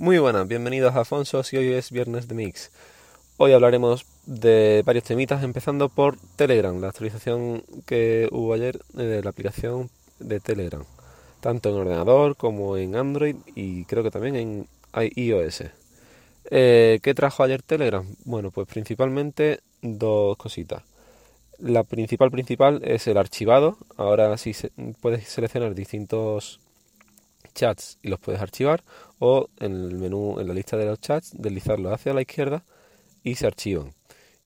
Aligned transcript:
Muy 0.00 0.18
buenas, 0.18 0.48
bienvenidos 0.48 0.96
a 0.96 1.00
Afonso 1.00 1.42
y 1.52 1.56
hoy 1.58 1.74
es 1.74 1.90
viernes 1.90 2.26
de 2.26 2.34
Mix. 2.34 2.70
Hoy 3.36 3.52
hablaremos 3.52 4.06
de 4.24 4.82
varios 4.86 5.04
temitas, 5.04 5.42
empezando 5.42 5.90
por 5.90 6.16
Telegram, 6.36 6.80
la 6.80 6.88
actualización 6.88 7.64
que 7.84 8.26
hubo 8.32 8.54
ayer 8.54 8.80
de 8.94 9.22
la 9.22 9.28
aplicación 9.28 9.90
de 10.18 10.40
Telegram, 10.40 10.84
tanto 11.40 11.68
en 11.68 11.74
ordenador 11.74 12.34
como 12.36 12.78
en 12.78 12.96
Android 12.96 13.36
y 13.54 13.84
creo 13.84 14.02
que 14.02 14.10
también 14.10 14.36
en 14.36 14.68
iOS. 14.94 15.64
Eh, 16.50 17.00
¿Qué 17.02 17.12
trajo 17.12 17.42
ayer 17.42 17.60
Telegram? 17.60 18.06
Bueno, 18.24 18.50
pues 18.50 18.66
principalmente 18.68 19.60
dos 19.82 20.38
cositas. 20.38 20.82
La 21.58 21.84
principal 21.84 22.30
principal 22.30 22.80
es 22.84 23.06
el 23.06 23.18
archivado. 23.18 23.76
Ahora 23.98 24.34
sí 24.38 24.52
puedes 25.02 25.28
seleccionar 25.28 25.74
distintos 25.74 26.58
chats 27.54 27.98
y 28.02 28.08
los 28.08 28.20
puedes 28.20 28.40
archivar 28.40 28.82
o 29.18 29.48
en 29.58 29.72
el 29.72 29.94
menú 29.94 30.38
en 30.40 30.48
la 30.48 30.54
lista 30.54 30.76
de 30.76 30.86
los 30.86 31.00
chats 31.00 31.32
deslizarlos 31.34 31.92
hacia 31.92 32.14
la 32.14 32.22
izquierda 32.22 32.64
y 33.22 33.34
se 33.34 33.46
archivan. 33.46 33.92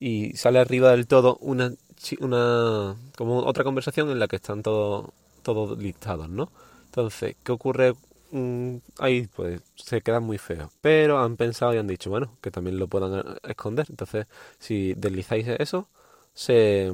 Y 0.01 0.37
sale 0.37 0.59
arriba 0.59 0.91
del 0.91 1.07
todo 1.07 1.37
una, 1.41 1.73
una 2.21 2.97
como 3.17 3.39
otra 3.39 3.65
conversación 3.65 4.11
en 4.11 4.19
la 4.19 4.29
que 4.29 4.37
están 4.37 4.63
todos 4.63 5.11
todos 5.45 5.79
listados, 5.79 6.29
¿no? 6.29 6.51
Entonces, 6.87 7.37
¿qué 7.45 7.53
ocurre 7.53 7.95
mm, 8.33 8.77
ahí? 8.99 9.29
Pues 9.35 9.61
se 9.77 10.01
queda 10.01 10.21
muy 10.21 10.39
feo. 10.39 10.71
Pero 10.81 11.19
han 11.19 11.37
pensado 11.37 11.75
y 11.75 11.79
han 11.79 11.87
dicho, 11.87 12.11
bueno, 12.11 12.37
que 12.41 12.51
también 12.51 12.79
lo 12.79 12.89
puedan 12.89 13.19
eh, 13.19 13.23
esconder. 13.45 13.87
Entonces, 13.91 14.27
si 14.59 14.95
deslizáis 14.95 15.47
eso, 15.49 15.89
se, 16.35 16.93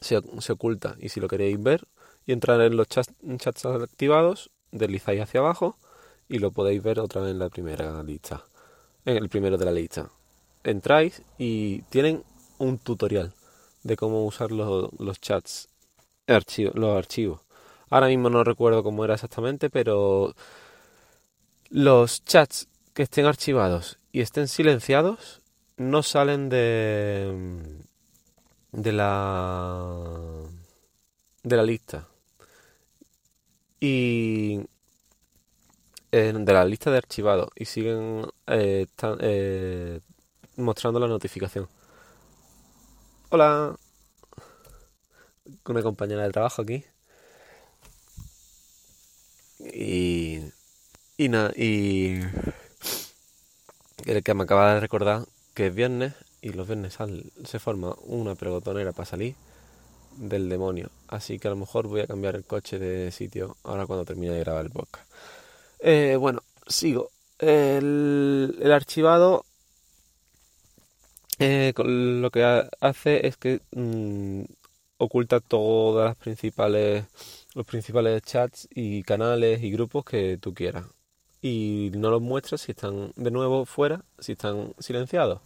se, 0.00 0.20
se 0.40 0.52
oculta. 0.52 0.96
Y 1.00 1.08
si 1.08 1.20
lo 1.20 1.28
queréis 1.28 1.60
ver 1.62 1.88
y 2.26 2.32
entrar 2.32 2.60
en 2.60 2.76
los 2.76 2.88
chats, 2.88 3.12
chats 3.38 3.66
activados, 3.66 4.50
deslizáis 4.78 5.22
hacia 5.22 5.40
abajo 5.40 5.76
y 6.28 6.38
lo 6.38 6.50
podéis 6.50 6.82
ver 6.82 7.00
otra 7.00 7.22
vez 7.22 7.32
en 7.32 7.38
la 7.38 7.48
primera 7.48 8.02
lista. 8.02 8.44
En 9.04 9.16
el 9.16 9.28
primero 9.28 9.56
de 9.56 9.64
la 9.64 9.72
lista 9.72 10.10
entráis 10.66 11.22
y 11.38 11.82
tienen 11.82 12.24
un 12.58 12.78
tutorial 12.78 13.32
de 13.82 13.96
cómo 13.96 14.24
usar 14.24 14.50
los, 14.50 14.90
los 14.98 15.20
chats, 15.20 15.68
los 16.26 16.96
archivos. 16.98 17.40
Ahora 17.88 18.08
mismo 18.08 18.30
no 18.30 18.42
recuerdo 18.42 18.82
cómo 18.82 19.04
era 19.04 19.14
exactamente, 19.14 19.70
pero 19.70 20.34
los 21.70 22.24
chats 22.24 22.68
que 22.94 23.04
estén 23.04 23.26
archivados 23.26 23.98
y 24.10 24.20
estén 24.22 24.48
silenciados 24.48 25.40
no 25.76 26.02
salen 26.02 26.48
de 26.48 27.82
de 28.72 28.92
la 28.92 30.02
de 31.42 31.56
la 31.56 31.62
lista 31.62 32.08
y 33.80 34.66
de 36.12 36.52
la 36.52 36.64
lista 36.64 36.90
de 36.90 36.98
archivados 36.98 37.50
y 37.56 37.64
siguen 37.64 38.26
eh, 38.46 38.86
eh, 39.20 40.00
mostrando 40.56 41.00
la 41.00 41.08
notificación. 41.08 41.68
Hola. 43.30 43.76
Una 45.66 45.82
compañera 45.82 46.22
de 46.22 46.30
trabajo 46.30 46.62
aquí. 46.62 46.84
Y. 49.58 50.40
Y 51.18 51.28
nada, 51.28 51.52
y. 51.56 52.20
El 54.04 54.22
que 54.22 54.34
me 54.34 54.44
acaba 54.44 54.74
de 54.74 54.80
recordar 54.80 55.26
que 55.54 55.66
es 55.66 55.74
viernes 55.74 56.14
y 56.40 56.50
los 56.50 56.66
viernes 56.66 56.96
se 57.44 57.58
forma 57.58 57.96
una 58.02 58.34
pregotonera 58.34 58.92
para 58.92 59.06
salir 59.06 59.34
del 60.16 60.48
demonio. 60.48 60.90
Así 61.08 61.38
que 61.38 61.48
a 61.48 61.50
lo 61.50 61.56
mejor 61.56 61.86
voy 61.86 62.00
a 62.00 62.06
cambiar 62.06 62.36
el 62.36 62.44
coche 62.44 62.78
de 62.78 63.10
sitio 63.12 63.56
ahora 63.64 63.86
cuando 63.86 64.04
termine 64.04 64.34
de 64.34 64.40
grabar 64.40 64.64
el 64.64 64.72
podcast. 64.72 65.08
Eh, 65.80 66.16
bueno, 66.18 66.42
sigo. 66.66 67.10
El, 67.38 68.72
archivado 68.72 69.44
eh, 71.38 71.74
lo 71.76 72.30
que 72.30 72.66
hace 72.80 73.26
es 73.26 73.36
que 73.36 73.60
mm, 73.72 74.44
oculta 74.98 75.40
todas 75.40 76.06
las 76.06 76.16
principales 76.16 77.04
los 77.54 77.66
principales 77.66 78.22
chats 78.22 78.68
y 78.70 79.02
canales 79.02 79.62
y 79.62 79.70
grupos 79.70 80.04
que 80.04 80.38
tú 80.38 80.54
quieras 80.54 80.86
y 81.42 81.90
no 81.94 82.10
los 82.10 82.22
muestra 82.22 82.58
si 82.58 82.72
están 82.72 83.12
de 83.16 83.30
nuevo 83.30 83.66
fuera 83.66 84.02
si 84.18 84.32
están 84.32 84.74
silenciados 84.78 85.40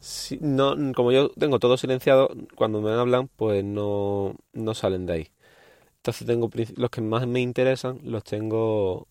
si, 0.00 0.38
no 0.40 0.76
como 0.94 1.12
yo 1.12 1.30
tengo 1.30 1.58
todo 1.58 1.76
silenciado 1.76 2.30
cuando 2.54 2.80
me 2.80 2.92
hablan 2.92 3.28
pues 3.28 3.64
no, 3.64 4.36
no 4.52 4.74
salen 4.74 5.06
de 5.06 5.12
ahí 5.12 5.30
entonces 5.98 6.26
tengo 6.26 6.50
los 6.76 6.90
que 6.90 7.00
más 7.00 7.26
me 7.26 7.40
interesan 7.40 8.00
los 8.04 8.24
tengo 8.24 9.08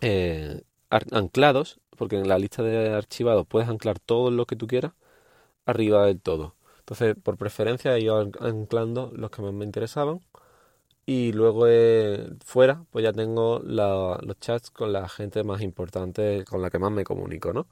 eh, 0.00 0.62
anclados 0.90 1.80
porque 1.96 2.16
en 2.18 2.28
la 2.28 2.38
lista 2.38 2.62
de 2.62 2.90
archivados 2.94 3.46
puedes 3.46 3.68
anclar 3.68 3.98
todo 4.00 4.30
lo 4.30 4.46
que 4.46 4.56
tú 4.56 4.66
quieras 4.66 4.92
arriba 5.66 6.06
del 6.06 6.20
todo. 6.20 6.56
Entonces, 6.80 7.16
por 7.22 7.36
preferencia, 7.38 7.96
he 7.96 8.00
ido 8.02 8.18
anclando 8.40 9.12
los 9.14 9.30
que 9.30 9.42
más 9.42 9.52
me 9.52 9.64
interesaban. 9.64 10.20
Y 11.06 11.32
luego 11.32 11.66
eh, 11.68 12.30
fuera, 12.44 12.84
pues 12.90 13.04
ya 13.04 13.12
tengo 13.12 13.60
los 13.64 14.40
chats 14.40 14.70
con 14.70 14.92
la 14.92 15.08
gente 15.08 15.44
más 15.44 15.62
importante 15.62 16.44
con 16.48 16.62
la 16.62 16.70
que 16.70 16.78
más 16.78 16.92
me 16.92 17.04
comunico, 17.04 17.52
¿no? 17.52 17.66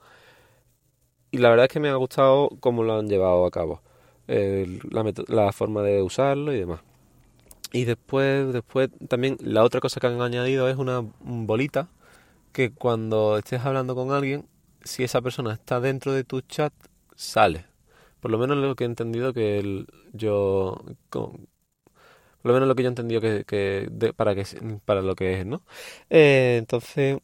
Y 1.30 1.38
la 1.38 1.50
verdad 1.50 1.66
es 1.66 1.72
que 1.72 1.80
me 1.80 1.88
ha 1.88 1.94
gustado 1.94 2.50
cómo 2.60 2.82
lo 2.82 2.98
han 2.98 3.08
llevado 3.08 3.46
a 3.46 3.50
cabo. 3.50 3.82
la, 4.26 5.12
la, 5.28 5.52
forma 5.52 5.82
de 5.82 6.02
usarlo 6.02 6.52
y 6.52 6.58
demás. 6.58 6.80
Y 7.72 7.84
después, 7.84 8.52
después 8.52 8.90
también 9.08 9.36
la 9.40 9.62
otra 9.64 9.80
cosa 9.80 10.00
que 10.00 10.06
han 10.08 10.20
añadido 10.20 10.68
es 10.68 10.76
una 10.76 11.04
bolita 11.20 11.88
que 12.52 12.72
cuando 12.72 13.38
estés 13.38 13.64
hablando 13.64 13.94
con 13.94 14.12
alguien, 14.12 14.46
si 14.84 15.04
esa 15.04 15.20
persona 15.20 15.52
está 15.54 15.80
dentro 15.80 16.12
de 16.12 16.24
tu 16.24 16.40
chat, 16.42 16.72
sale. 17.14 17.66
Por 18.20 18.30
lo 18.30 18.38
menos 18.38 18.58
lo 18.58 18.74
que 18.76 18.84
he 18.84 18.86
entendido 18.86 19.32
que 19.32 19.58
el, 19.58 19.86
yo... 20.12 20.82
por 21.10 21.38
lo 22.42 22.52
menos 22.54 22.68
lo 22.68 22.74
que 22.74 22.82
yo 22.82 22.88
he 22.88 22.90
entendido 22.90 23.20
que, 23.20 23.44
que 23.46 24.12
para 24.16 24.34
que 24.34 24.44
para 24.84 25.02
lo 25.02 25.14
que 25.14 25.40
es, 25.40 25.46
¿no? 25.46 25.62
Eh, 26.10 26.56
entonces, 26.58 27.18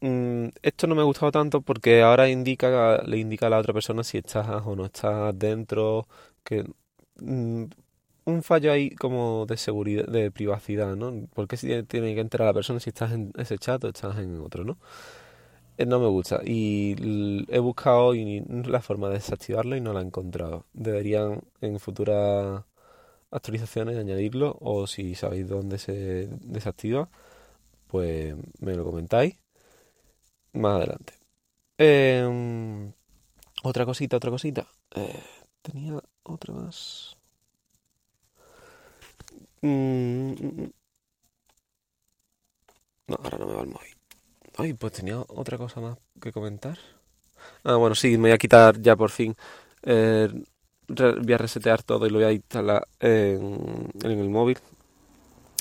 mm, 0.00 0.48
esto 0.62 0.86
no 0.86 0.94
me 0.94 1.02
ha 1.02 1.04
gustado 1.04 1.32
tanto 1.32 1.60
porque 1.62 2.02
ahora 2.02 2.28
indica 2.28 3.02
le 3.04 3.18
indica 3.18 3.46
a 3.46 3.50
la 3.50 3.58
otra 3.58 3.72
persona 3.74 4.04
si 4.04 4.18
estás 4.18 4.46
o 4.66 4.76
no 4.76 4.86
estás 4.86 5.38
dentro, 5.38 6.06
que 6.44 6.64
mm, 7.20 7.64
un 8.26 8.42
fallo 8.42 8.72
ahí 8.72 8.90
como 8.90 9.46
de 9.46 9.56
seguridad, 9.56 10.06
de 10.06 10.30
privacidad, 10.30 10.96
¿no? 10.96 11.28
Porque 11.34 11.56
si 11.56 11.82
tiene 11.84 12.14
que 12.14 12.20
enterar 12.20 12.46
a 12.48 12.50
la 12.50 12.54
persona 12.54 12.80
si 12.80 12.90
estás 12.90 13.12
en 13.12 13.32
ese 13.38 13.58
chat 13.58 13.82
o 13.84 13.88
estás 13.88 14.18
en 14.18 14.40
otro, 14.40 14.64
¿no? 14.64 14.78
Eh, 15.78 15.84
no 15.86 16.00
me 16.00 16.06
gusta 16.08 16.40
y 16.44 16.96
he 17.48 17.58
buscado 17.58 18.12
la 18.14 18.80
forma 18.80 19.08
de 19.08 19.14
desactivarlo 19.14 19.76
y 19.76 19.80
no 19.80 19.92
la 19.92 20.00
he 20.00 20.04
encontrado. 20.04 20.64
Deberían 20.72 21.42
en 21.60 21.78
futuras 21.80 22.64
actualizaciones 23.30 23.96
añadirlo 23.98 24.56
o 24.60 24.86
si 24.86 25.14
sabéis 25.14 25.48
dónde 25.48 25.78
se 25.78 26.28
desactiva, 26.42 27.10
pues 27.88 28.36
me 28.60 28.74
lo 28.76 28.84
comentáis 28.84 29.36
más 30.56 30.76
adelante. 30.76 31.14
Em, 31.78 32.92
otra 33.62 33.84
cosita, 33.84 34.16
otra 34.16 34.30
cosita. 34.30 34.66
Eh, 34.94 35.22
tenía 35.62 36.00
otra 36.22 36.54
más. 36.54 37.16
Mm, 39.62 40.32
mm, 40.32 40.62
mm. 40.62 40.72
no, 43.08 43.16
ahora 43.22 43.38
no 43.38 43.46
me 43.46 43.54
va 43.54 43.62
el 43.62 43.68
móvil. 43.68 43.96
Ay, 44.56 44.72
pues 44.74 44.92
tenía 44.94 45.18
otra 45.20 45.58
cosa 45.58 45.80
más 45.80 45.98
que 46.20 46.32
comentar. 46.32 46.78
Ah, 47.64 47.76
bueno, 47.76 47.94
sí, 47.94 48.12
me 48.12 48.28
voy 48.28 48.30
a 48.32 48.38
quitar 48.38 48.80
ya 48.80 48.96
por 48.96 49.10
fin. 49.10 49.36
Eh, 49.82 50.28
voy 50.88 51.32
a 51.32 51.38
resetear 51.38 51.82
todo 51.82 52.06
y 52.06 52.10
lo 52.10 52.18
voy 52.18 52.26
a 52.26 52.32
instalar 52.32 52.86
en, 53.00 53.90
el 54.02 54.30
móvil, 54.30 54.58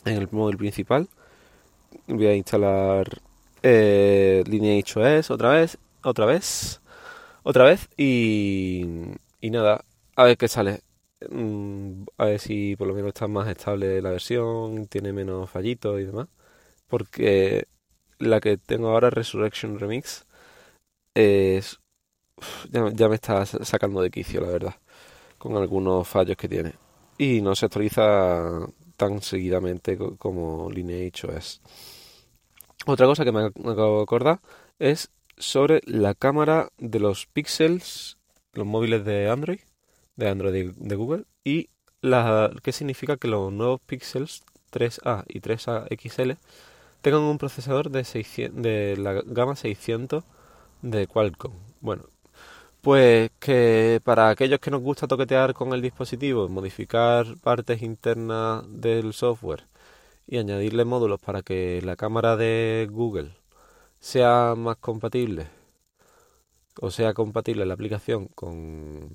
en 0.06 0.17
el 0.17 0.29
móvil 0.31 0.57
principal. 0.57 1.09
Voy 2.07 2.27
a 2.27 2.35
instalar 2.35 3.22
eh, 3.67 4.43
Lineage 4.47 4.99
otra 5.29 5.50
vez, 5.53 5.79
otra 6.03 6.25
vez, 6.27 6.81
otra 7.44 7.63
vez 7.65 7.89
y, 7.97 8.85
nada, 9.41 9.83
a 10.15 10.23
ver 10.25 10.38
qué 10.38 10.47
sale. 10.47 10.81
Mm, 11.29 12.03
a 12.17 12.25
ver 12.25 12.39
si 12.39 12.75
por 12.75 12.88
lo 12.88 12.94
menos 12.94 13.09
está 13.09 13.27
más 13.27 13.47
estable 13.47 14.01
la 14.01 14.12
versión, 14.12 14.88
tiene 14.88 15.13
menos 15.13 15.50
fallitos 15.50 16.00
y 16.00 16.06
demás. 16.06 16.27
Porque 16.88 17.67
la 18.19 18.39
que 18.41 18.57
tengo 18.57 18.89
ahora, 18.89 19.09
Resurrection 19.09 19.79
Remix, 19.79 20.25
es, 21.15 21.79
ya, 22.71 23.09
me 23.09 23.15
está 23.15 23.45
sacando 23.45 24.01
de 24.01 24.11
quicio, 24.11 24.41
la 24.41 24.50
verdad, 24.50 24.75
con 25.38 25.57
algunos 25.57 26.07
fallos 26.07 26.38
que 26.38 26.50
tiene. 26.50 26.75
Y 27.18 27.41
no 27.41 27.56
se 27.56 27.65
actualiza 27.68 28.68
tan 28.97 29.21
seguidamente 29.21 29.97
como 29.97 30.69
Lineage 30.71 31.27
OS. 31.27 31.61
Otra 32.87 33.07
cosa 33.07 33.25
que 33.25 33.31
me 33.31 33.45
acabo 33.45 33.97
de 33.97 34.03
acordar 34.03 34.39
es 34.77 35.09
sobre 35.37 35.81
la 35.85 36.13
cámara 36.13 36.69
de 36.77 36.99
los 36.99 37.25
pixels, 37.25 38.17
los 38.53 38.67
móviles 38.67 39.03
de 39.03 39.27
Android, 39.27 39.59
de 40.15 40.29
Android 40.29 40.71
de, 40.75 40.95
Google, 40.95 41.25
y 41.43 41.69
la, 42.01 42.51
qué 42.61 42.71
significa 42.71 43.17
que 43.17 43.27
los 43.27 43.51
nuevos 43.51 43.81
pixels 43.81 44.43
3A 44.71 45.25
y 45.27 45.41
3A 45.41 45.87
XL 45.97 46.33
tengan 47.01 47.21
un 47.21 47.39
procesador 47.39 47.89
de, 47.89 48.03
600, 48.03 48.61
de 48.61 48.97
la 48.97 49.13
gama 49.25 49.55
600 49.55 50.23
de 50.83 51.07
Qualcomm. 51.07 51.53
Bueno, 51.81 52.03
pues 52.81 53.31
que 53.39 53.99
para 54.03 54.29
aquellos 54.29 54.59
que 54.59 54.69
nos 54.69 54.81
gusta 54.81 55.07
toquetear 55.07 55.55
con 55.55 55.73
el 55.73 55.81
dispositivo, 55.81 56.47
modificar 56.49 57.25
partes 57.41 57.81
internas 57.81 58.63
del 58.69 59.13
software 59.13 59.65
y 60.27 60.38
añadirle 60.38 60.86
módulos 60.86 61.19
para 61.19 61.42
que 61.42 61.81
la 61.83 61.95
cámara 61.95 62.36
de 62.38 62.88
Google 62.92 63.31
sea 64.00 64.56
más 64.57 64.77
compatible 64.77 65.48
o 66.81 66.92
sea 66.92 67.13
compatible 67.13 67.66
la 67.66 67.74
aplicación 67.74 68.27
con, 68.27 69.10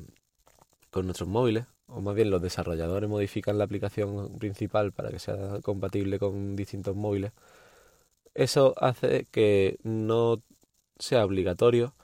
con 0.91 1.07
nuestros 1.07 1.29
móviles, 1.29 1.67
o 1.87 2.01
más 2.01 2.15
bien 2.15 2.31
los 2.31 2.43
desarrolladores 2.43 3.09
modifican 3.09 3.59
la 3.59 3.65
aplicación 3.65 4.39
principal 4.39 4.93
para 4.93 5.11
que 5.11 5.19
sea 5.19 5.61
compatible 5.62 6.19
con 6.19 6.57
distintos 6.57 6.97
móviles, 6.97 7.33
eso 8.35 8.75
hace 8.79 9.27
que 9.31 9.79
no 9.83 10.43
sea 10.99 11.25
obligatorio 11.25 11.95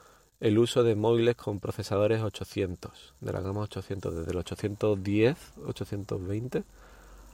el 0.40 0.58
uso 0.58 0.82
de 0.82 0.96
móviles 0.96 1.36
con 1.36 1.60
procesadores 1.60 2.22
800, 2.22 3.14
de 3.20 3.32
la 3.32 3.40
gama 3.40 3.62
800, 3.62 4.14
desde 4.16 4.30
el 4.32 4.38
810, 4.38 5.36
820 5.66 6.64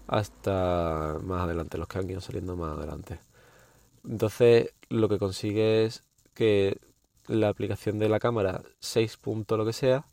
hasta 0.07 1.19
más 1.23 1.43
adelante, 1.43 1.79
los 1.79 1.89
que 1.89 1.99
han 1.99 2.11
ido 2.11 2.21
saliendo 2.21 2.57
más 2.57 2.77
adelante. 2.79 3.21
Entonces, 4.05 4.75
lo 4.89 5.09
que 5.09 5.19
consigue 5.19 5.85
es 5.85 6.05
que 6.35 6.81
la 7.29 7.49
aplicación 7.49 7.99
de 7.99 8.09
la 8.09 8.21
cámara 8.21 8.63
6. 8.81 9.19
lo 9.49 9.65
que 9.67 9.73
sea, 9.73 10.07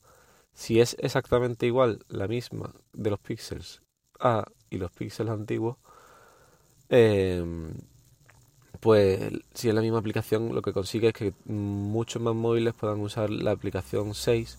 si 0.53 0.79
es 0.79 0.95
exactamente 0.99 1.65
igual 1.65 2.05
la 2.09 2.27
misma 2.27 2.73
de 2.93 3.09
los 3.09 3.19
píxeles 3.19 3.81
A 4.19 4.45
y 4.69 4.77
los 4.77 4.91
píxeles 4.91 5.33
antiguos, 5.33 5.77
em, 6.89 7.73
pues 8.79 9.19
si 9.53 9.69
es 9.69 9.75
la 9.75 9.81
misma 9.81 9.99
aplicación, 9.99 10.53
lo 10.55 10.61
que 10.61 10.73
consigue 10.73 11.09
es 11.09 11.13
que 11.13 11.33
muchos 11.45 12.21
más 12.21 12.35
móviles 12.35 12.73
puedan 12.73 12.99
usar 13.01 13.29
la 13.29 13.51
aplicación 13.51 14.13
6, 14.13 14.57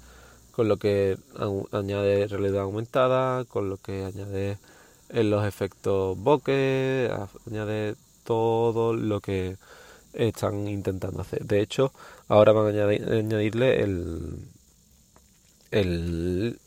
con 0.53 0.69
lo 0.69 0.77
que 0.79 1.17
añade 1.73 2.27
realidad 2.27 2.62
aumentada, 2.62 3.44
con 3.47 3.71
lo 3.71 3.77
que 3.79 4.05
añade 4.05 4.59
los 5.12 5.46
efectos 5.46 6.18
bokeh, 6.18 7.10
añade 7.46 7.96
todo 8.24 8.94
lo 8.94 9.20
que 9.20 9.56
están 10.12 10.68
intentando 10.68 11.20
hacer. 11.20 11.44
De 11.44 11.60
hecho, 11.60 11.92
ahora 12.28 12.52
van 12.52 12.76
a 12.76 12.84
añadirle 12.86 13.82
el 13.82 14.38
el 15.70 16.58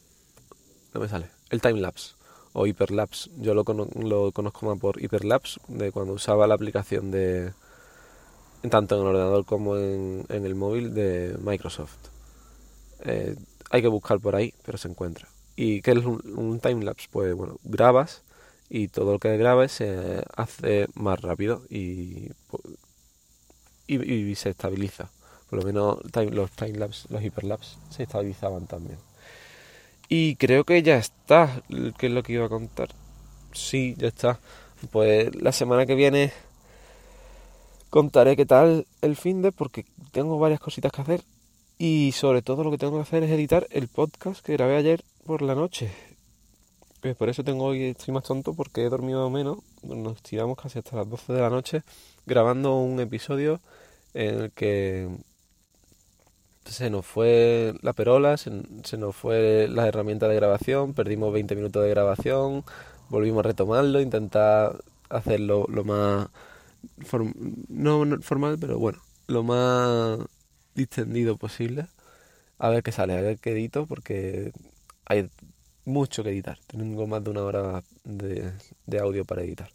no 0.93 1.01
me 1.01 1.09
sale 1.09 1.27
el 1.49 1.61
timelapse 1.61 2.15
o 2.53 2.65
hyperlapse 2.67 3.29
yo 3.37 3.53
lo, 3.53 3.63
lo 3.99 4.31
conozco 4.31 4.65
más 4.65 4.79
por 4.79 5.01
hyperlapse 5.01 5.59
de 5.67 5.91
cuando 5.91 6.13
usaba 6.13 6.47
la 6.47 6.55
aplicación 6.55 7.11
de 7.11 7.53
tanto 8.69 8.95
en 8.95 9.01
el 9.01 9.07
ordenador 9.07 9.45
como 9.45 9.75
en, 9.77 10.25
el 10.29 10.55
móvil 10.55 10.93
de 10.93 11.35
Microsoft. 11.41 11.97
Eh, 13.01 13.35
hay 13.71 13.81
que 13.81 13.89
buscar 13.89 14.19
por 14.19 14.35
ahí 14.35 14.53
pero 14.65 14.77
se 14.77 14.87
encuentra. 14.87 15.27
Y 15.55 15.81
qué 15.81 15.91
es 15.91 16.05
un, 16.05 16.21
un 16.37 16.59
timelapse 16.59 17.07
pues 17.11 17.33
bueno 17.35 17.57
grabas 17.63 18.21
y 18.69 18.87
todo 18.87 19.13
lo 19.13 19.19
que 19.19 19.37
grabes 19.37 19.71
se 19.71 20.23
hace 20.35 20.87
más 20.95 21.21
rápido 21.21 21.63
y, 21.69 22.31
y 23.87 24.35
se 24.35 24.49
estabiliza 24.49 25.09
por 25.53 25.59
lo 25.59 25.65
menos 25.67 25.99
los 26.31 26.49
timelapse, 26.49 27.07
los 27.11 27.21
hyperlapse 27.21 27.77
se 27.91 28.01
estabilizaban 28.01 28.65
también. 28.65 28.97
Y 30.09 30.35
creo 30.37 30.63
que 30.63 30.81
ya 30.81 30.97
está, 30.97 31.61
que 31.99 32.07
es 32.07 32.11
lo 32.11 32.23
que 32.23 32.33
iba 32.33 32.47
a 32.47 32.49
contar. 32.49 32.89
Sí, 33.51 33.93
ya 33.99 34.07
está. 34.07 34.39
Pues 34.89 35.35
la 35.35 35.51
semana 35.51 35.85
que 35.85 35.93
viene 35.93 36.33
contaré 37.91 38.35
qué 38.35 38.47
tal 38.47 38.87
el 39.03 39.15
fin 39.15 39.43
de 39.43 39.51
porque 39.51 39.85
tengo 40.11 40.39
varias 40.39 40.59
cositas 40.59 40.91
que 40.91 41.01
hacer 41.03 41.23
y 41.77 42.13
sobre 42.13 42.41
todo 42.41 42.63
lo 42.63 42.71
que 42.71 42.79
tengo 42.79 42.95
que 42.95 43.03
hacer 43.03 43.21
es 43.21 43.29
editar 43.29 43.67
el 43.69 43.89
podcast 43.89 44.43
que 44.43 44.53
grabé 44.53 44.77
ayer 44.77 45.03
por 45.23 45.43
la 45.43 45.53
noche. 45.53 45.91
Pues 47.03 47.17
por 47.17 47.27
eso 47.27 47.43
tengo 47.43 47.65
hoy 47.65 47.83
estoy 47.83 48.13
más 48.13 48.23
tonto 48.23 48.53
porque 48.53 48.85
he 48.85 48.89
dormido 48.89 49.29
menos. 49.29 49.57
Nos 49.83 50.21
tiramos 50.23 50.57
casi 50.57 50.79
hasta 50.79 50.95
las 50.95 51.09
12 51.09 51.33
de 51.33 51.41
la 51.41 51.49
noche 51.49 51.83
grabando 52.25 52.77
un 52.77 52.97
episodio 53.01 53.59
en 54.13 54.43
el 54.43 54.51
que 54.51 55.09
se 56.63 56.89
nos 56.89 57.05
fue 57.05 57.73
la 57.81 57.91
perola, 57.91 58.37
se, 58.37 58.51
nos 58.97 59.15
fue 59.17 59.67
la 59.69 59.85
herramienta 59.85 60.29
de 60.29 60.35
grabación, 60.35 60.93
perdimos 60.93 61.33
20 61.33 61.57
minutos 61.57 61.83
de 61.83 61.89
grabación, 61.89 62.63
volvimos 63.09 63.39
a 63.43 63.49
retomarlo, 63.49 63.99
intentar 63.99 64.77
hacerlo 65.09 65.65
lo 65.67 65.83
más 65.83 66.29
no 67.67 68.21
formal, 68.21 68.57
pero 68.61 68.79
bueno, 68.79 68.99
lo 69.27 69.43
más 69.43 70.19
distendido 70.73 71.35
posible. 71.35 71.87
A 72.59 72.69
ver 72.69 72.81
qué 72.81 72.93
sale, 72.93 73.17
a 73.17 73.21
ver 73.21 73.39
qué 73.39 73.51
edito, 73.51 73.87
porque 73.87 74.53
hay 75.05 75.29
mucho 75.85 76.23
que 76.23 76.29
editar. 76.29 76.57
Tengo 76.67 77.07
más 77.07 77.23
de 77.23 77.29
una 77.29 77.43
hora 77.43 77.83
de, 78.03 78.53
audio 78.99 79.25
para 79.25 79.41
editar. 79.43 79.69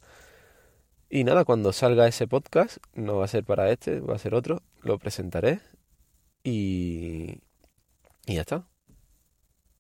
Y 1.11 1.25
nada, 1.25 1.45
cuando 1.45 1.73
salga 1.73 2.07
ese 2.07 2.27
podcast, 2.27 2.79
no 2.95 3.17
va 3.17 3.25
a 3.25 3.29
ser 3.29 3.45
para 3.45 3.71
este, 3.71 4.01
va 4.01 4.15
a 4.15 4.19
ser 4.19 4.35
otro, 4.35 4.63
lo 4.83 4.99
presentaré 4.99 5.61
y, 6.45 7.41
y 8.27 8.35
ya 8.35 8.43
está. 8.43 8.67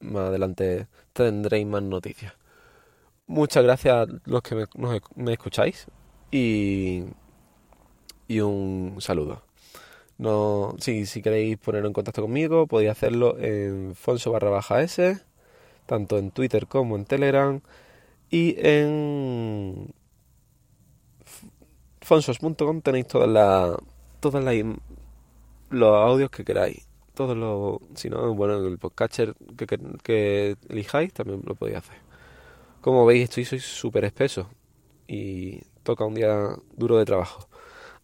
Más 0.00 0.28
adelante 0.28 0.86
tendréis 1.12 1.66
más 1.66 1.82
noticias. 1.82 2.32
Muchas 3.26 3.62
gracias 3.62 3.94
a 3.94 4.06
los 4.24 4.42
que 4.42 4.66
me, 5.16 5.32
escucháis 5.32 5.86
y, 6.30 7.04
y 8.26 8.40
un 8.40 8.96
saludo. 9.00 9.42
No, 10.16 10.74
si, 10.80 11.06
si 11.06 11.20
queréis 11.22 11.58
poner 11.58 11.84
en 11.84 11.92
contacto 11.92 12.22
conmigo, 12.22 12.66
podéis 12.66 12.90
hacerlo 12.90 13.38
en 13.38 13.94
Fonso 13.94 14.32
barra 14.32 14.50
baja 14.50 14.80
S, 14.82 15.20
tanto 15.88 16.18
en 16.18 16.30
Twitter 16.30 16.66
como 16.66 16.96
en 16.96 17.06
Telegram 17.06 17.60
y 18.30 18.54
en 18.58 19.94
fonsos.com 22.02 22.82
tenéis 22.82 23.08
todas 23.08 23.28
las 23.28 23.76
todas 24.20 24.44
las 24.44 24.54
los 25.70 25.96
audios 25.96 26.30
que 26.30 26.44
queráis. 26.44 26.86
Todos 27.14 27.36
los, 27.36 27.78
si 27.94 28.10
no, 28.10 28.32
bueno, 28.34 28.58
el 28.58 28.78
podcatcher 28.78 29.34
que, 29.56 29.66
que, 30.04 30.56
elijáis 30.68 31.12
también 31.12 31.42
lo 31.44 31.54
podéis 31.54 31.78
hacer. 31.78 31.96
Como 32.80 33.04
veis, 33.06 33.24
estoy 33.24 33.44
soy 33.44 33.60
súper 33.60 34.04
espeso 34.04 34.48
y 35.08 35.62
toca 35.82 36.04
un 36.04 36.14
día 36.14 36.54
duro 36.76 36.98
de 36.98 37.04
trabajo. 37.04 37.48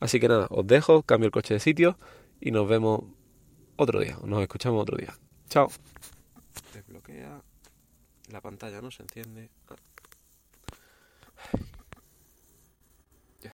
Así 0.01 0.19
que 0.21 0.29
nada, 0.29 0.49
os 0.51 0.67
dejo, 0.67 1.03
cambio 1.03 1.27
el 1.27 1.33
coche 1.33 1.55
de 1.55 1.61
sitio 1.61 1.99
y 2.41 2.51
nos 2.51 2.67
vemos 2.67 3.05
otro 3.77 4.01
día. 4.01 4.19
Nos 4.25 4.43
escuchamos 4.43 4.83
otro 4.83 4.97
día. 4.97 5.15
Chao. 5.49 5.69
Desbloquea. 6.73 7.54
La 8.35 8.41
pantalla 8.41 8.81
no 8.81 8.91
se 8.91 9.05
enciende. 9.05 9.49